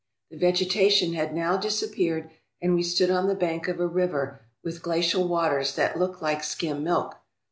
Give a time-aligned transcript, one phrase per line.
[0.31, 4.81] The vegetation had now disappeared and we stood on the bank of a river with
[4.81, 7.17] glacial waters that looked like skim milk.